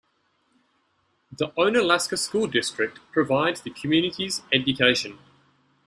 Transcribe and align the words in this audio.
The 1.31 1.49
Onalaska 1.49 2.17
School 2.17 2.47
District 2.47 2.97
provides 3.11 3.61
the 3.61 3.69
community's 3.69 4.41
education. 4.51 5.19